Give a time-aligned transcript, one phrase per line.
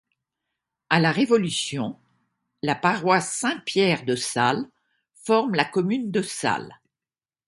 [0.89, 1.99] À la Révolution,
[2.63, 4.67] la paroisse Saint-Pierre de Salles
[5.13, 6.79] forme la commune de Salles.